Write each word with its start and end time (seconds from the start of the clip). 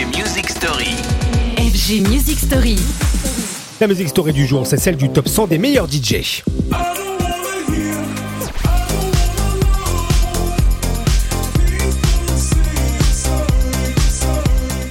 FG 0.00 0.16
Music 0.16 0.48
Story. 0.48 0.96
FG 1.58 2.08
Music 2.08 2.38
Story. 2.38 2.76
La 3.82 3.86
musique 3.86 4.08
story 4.08 4.32
du 4.32 4.46
jour, 4.46 4.66
c'est 4.66 4.78
celle 4.78 4.96
du 4.96 5.10
top 5.10 5.28
100 5.28 5.48
des 5.48 5.58
meilleurs 5.58 5.88
DJ. 5.90 6.42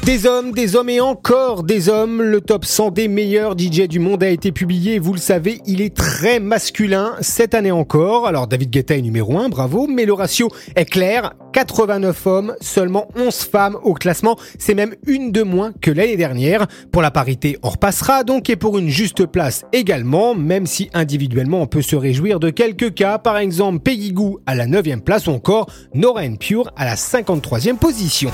Des 0.10 0.26
hommes, 0.26 0.54
des 0.54 0.76
hommes 0.76 0.90
et 0.90 1.02
encore 1.02 1.62
des 1.62 1.88
hommes. 1.88 2.24
Le 2.24 2.42
top 2.42 2.66
100 2.66 2.90
des 2.90 3.08
meilleurs 3.08 3.56
DJ 3.56 3.88
du 3.88 4.00
monde 4.00 4.24
a 4.24 4.30
été 4.30 4.52
publié. 4.52 4.98
Vous 4.98 5.14
le 5.14 5.20
savez, 5.20 5.62
il 5.68 5.82
est 5.84 5.96
très 5.96 6.40
masculin 6.40 7.14
cette 7.22 7.54
année 7.54 7.70
encore. 7.70 8.26
Alors 8.26 8.48
David 8.48 8.72
Guetta 8.72 8.98
est 8.98 9.04
numéro 9.04 9.38
1, 9.38 9.50
bravo. 9.50 9.86
Mais 9.86 10.06
le 10.06 10.14
ratio 10.14 10.50
est 10.76 10.86
clair. 10.86 11.36
89 11.54 12.26
hommes, 12.26 12.56
seulement 12.60 13.08
11 13.16 13.36
femmes 13.36 13.78
au 13.84 13.94
classement. 13.94 14.36
C'est 14.58 14.74
même 14.74 14.96
une 15.06 15.32
de 15.32 15.44
moins 15.44 15.74
que 15.80 15.92
l'année 15.92 16.18
dernière. 16.18 16.66
Pour 16.92 17.04
la 17.04 17.12
parité, 17.12 17.60
on 17.62 17.70
repassera 17.70 18.24
donc 18.24 18.50
et 18.50 18.56
pour 18.56 18.80
une 18.80 18.90
juste 18.90 19.28
place 19.28 19.64
également, 19.74 20.34
même 20.34 20.66
si 20.66 20.90
individuellement 20.96 21.62
on 21.62 21.68
peut 21.68 21.84
se 21.84 21.96
réjouir 21.96 22.40
de 22.40 22.50
quelques 22.50 22.96
cas. 22.96 23.20
Par 23.20 23.38
exemple, 23.38 23.82
Peggy 23.82 24.16
à 24.48 24.56
la 24.56 24.66
9 24.66 25.04
place 25.06 25.28
ou 25.28 25.32
encore 25.32 25.68
Nora 25.94 26.24
Pure 26.40 26.72
à 26.76 26.86
la 26.86 26.96
53e 26.96 27.78
position. 27.78 28.32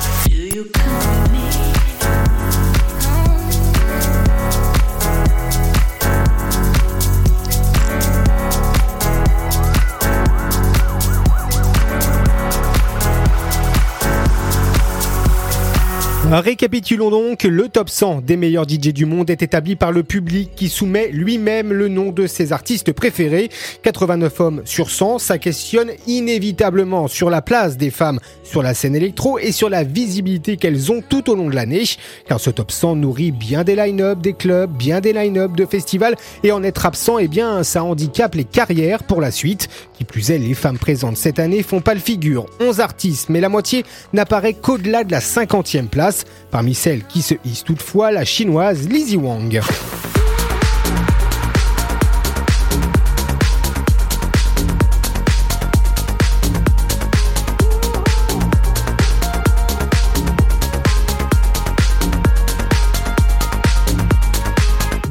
Récapitulons 16.31 17.11
donc, 17.11 17.43
le 17.43 17.69
top 17.69 17.87
100 17.87 18.21
des 18.21 18.35
meilleurs 18.35 18.67
DJ 18.67 18.91
du 18.91 19.05
monde 19.05 19.29
est 19.29 19.43
établi 19.43 19.75
par 19.75 19.91
le 19.91 20.01
public 20.01 20.49
qui 20.55 20.69
soumet 20.69 21.09
lui-même 21.09 21.71
le 21.71 21.87
nom 21.87 22.11
de 22.11 22.25
ses 22.25 22.51
artistes 22.51 22.93
préférés. 22.93 23.51
89 23.83 24.39
hommes 24.39 24.61
sur 24.65 24.89
100, 24.89 25.19
ça 25.19 25.37
questionne 25.37 25.91
inévitablement 26.07 27.07
sur 27.07 27.29
la 27.29 27.43
place 27.43 27.77
des 27.77 27.91
femmes 27.91 28.19
sur 28.43 28.63
la 28.63 28.73
scène 28.73 28.95
électro 28.95 29.37
et 29.37 29.51
sur 29.51 29.69
la 29.69 29.83
visibilité 29.83 30.57
qu'elles 30.57 30.91
ont 30.91 31.03
tout 31.07 31.29
au 31.29 31.35
long 31.35 31.47
de 31.47 31.55
l'année. 31.55 31.83
Car 32.27 32.39
ce 32.39 32.49
top 32.49 32.71
100 32.71 32.95
nourrit 32.95 33.31
bien 33.31 33.63
des 33.63 33.75
line-up 33.75 34.19
des 34.19 34.33
clubs, 34.33 34.71
bien 34.71 35.01
des 35.01 35.13
line-up 35.13 35.51
de 35.55 35.65
festivals 35.65 36.15
et 36.43 36.51
en 36.51 36.63
être 36.63 36.87
absent, 36.87 37.19
eh 37.19 37.27
bien, 37.27 37.63
ça 37.63 37.83
handicape 37.83 38.33
les 38.33 38.45
carrières 38.45 39.03
pour 39.03 39.21
la 39.21 39.29
suite. 39.29 39.69
Qui 39.93 40.05
plus 40.05 40.31
est, 40.31 40.39
les 40.39 40.55
femmes 40.55 40.79
présentes 40.79 41.17
cette 41.17 41.39
année 41.39 41.61
font 41.61 41.81
pas 41.81 41.93
le 41.93 41.99
figure. 41.99 42.47
11 42.59 42.79
artistes, 42.79 43.29
mais 43.29 43.41
la 43.41 43.49
moitié 43.49 43.85
n'apparaît 44.11 44.53
qu'au-delà 44.53 45.03
de 45.03 45.11
la 45.11 45.19
50e 45.19 45.87
place. 45.87 46.14
Parmi 46.51 46.73
celles 46.73 47.03
qui 47.03 47.21
se 47.21 47.35
hissent 47.43 47.63
toutefois, 47.63 48.11
la 48.11 48.23
chinoise 48.23 48.87
Lizzie 48.87 49.17
Wang. 49.17 49.61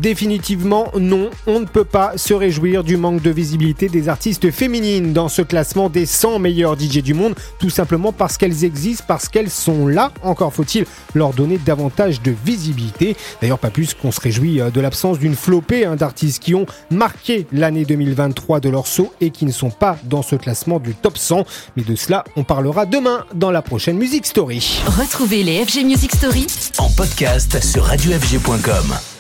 Définitivement 0.05 0.89
non, 1.01 1.31
on 1.47 1.61
ne 1.61 1.65
peut 1.65 1.87
pas 1.87 2.19
se 2.19 2.35
réjouir 2.35 2.85
du 2.85 2.99
manque 2.99 3.23
de 3.23 3.31
visibilité 3.31 3.89
des 3.89 4.11
artistes 4.11 4.51
féminines 4.51 5.15
dans 5.15 5.31
ce 5.31 5.41
classement 5.41 5.89
des 5.89 6.05
100 6.05 6.41
meilleurs 6.41 6.79
DJ 6.79 6.99
du 6.99 7.15
monde, 7.15 7.35
tout 7.59 7.71
simplement 7.71 8.13
parce 8.13 8.37
qu'elles 8.37 8.65
existent, 8.65 9.05
parce 9.09 9.31
qu'elles 9.31 9.49
sont 9.49 9.87
là. 9.87 10.13
Encore 10.23 10.53
faut-il 10.53 10.85
leur 11.15 11.33
donner 11.33 11.57
davantage 11.57 12.21
de 12.21 12.35
visibilité. 12.45 13.17
D'ailleurs, 13.41 13.59
pas 13.59 13.71
plus 13.71 13.95
qu'on 13.95 14.13
se 14.13 14.21
réjouit 14.21 14.61
euh, 14.61 14.69
de 14.69 14.79
l'absence 14.83 15.19
d'une 15.19 15.35
flopée 15.35 15.87
hein, 15.87 15.97
d'artistes 15.97 16.43
qui 16.43 16.55
ont 16.55 16.67
marqué 16.91 17.47
l'année 17.51 17.87
2023 17.87 18.61
de 18.61 18.69
leur 18.69 18.87
saut 18.87 19.11
et 19.23 19.31
qui 19.31 19.47
ne 19.47 19.53
sont 19.53 19.71
pas 19.71 19.97
dans 20.05 20.21
ce 20.21 20.37
classement 20.37 20.81
du 20.81 20.95
top 20.95 21.17
100. 21.17 21.47
Mais 21.79 21.83
de 21.83 21.97
cela, 21.97 22.25
on 22.37 22.45
parlera 22.45 22.85
demain 22.85 23.25
dans 23.35 23.51
la 23.51 23.63
prochaine 23.63 23.97
Music 23.97 24.27
Story. 24.27 24.83
Retrouvez 24.85 25.43
les 25.45 25.65
FG 25.65 25.83
Music 25.87 26.15
Story 26.15 26.47
En 26.77 26.91
podcast 26.91 27.65
sur 27.65 27.85
radiofg.com. 27.85 29.14